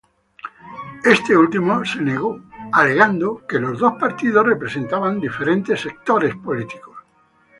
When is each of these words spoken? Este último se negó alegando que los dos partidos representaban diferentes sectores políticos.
Este 1.03 1.37
último 1.37 1.85
se 1.85 2.01
negó 2.01 2.41
alegando 2.73 3.45
que 3.45 3.59
los 3.59 3.77
dos 3.77 3.99
partidos 3.99 4.43
representaban 4.47 5.19
diferentes 5.19 5.79
sectores 5.79 6.33
políticos. 6.37 6.97